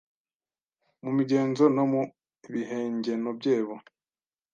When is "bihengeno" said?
2.51-3.29